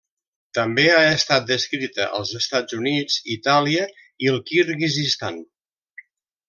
També 0.57 0.85
ha 0.93 1.01
estat 1.17 1.45
descrita 1.51 2.07
als 2.21 2.33
Estats 2.41 2.79
Units, 2.79 3.21
Itàlia 3.37 3.87
i 4.27 4.35
el 4.35 4.43
Kirguizistan. 4.51 5.43